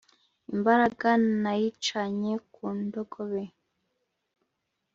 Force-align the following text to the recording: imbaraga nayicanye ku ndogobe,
imbaraga 0.53 1.07
nayicanye 1.43 2.33
ku 2.53 2.63
ndogobe, 2.79 3.43